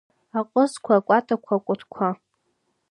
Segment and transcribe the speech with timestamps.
[0.39, 2.07] Аҟызқәа, акәатақәа, акәытқәа…